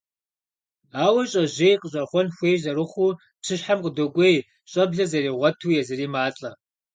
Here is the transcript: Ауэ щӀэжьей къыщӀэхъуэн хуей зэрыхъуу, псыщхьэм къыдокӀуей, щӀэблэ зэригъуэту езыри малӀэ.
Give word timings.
Ауэ 1.03 1.23
щӀэжьей 1.31 1.75
къыщӀэхъуэн 1.81 2.27
хуей 2.35 2.57
зэрыхъуу, 2.63 3.17
псыщхьэм 3.41 3.79
къыдокӀуей, 3.83 4.37
щӀэблэ 4.71 5.05
зэригъуэту 5.11 5.73
езыри 5.79 6.07
малӀэ. 6.13 6.51